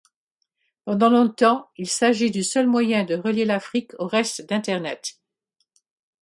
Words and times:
Pendant 0.83 1.11
longtemps, 1.11 1.69
il 1.77 1.87
s'agit 1.87 2.31
du 2.31 2.41
seul 2.43 2.65
moyen 2.65 3.03
de 3.05 3.13
relier 3.13 3.45
l'Afrique 3.45 3.91
au 3.99 4.07
reste 4.07 4.49
d'Internet. 4.49 5.19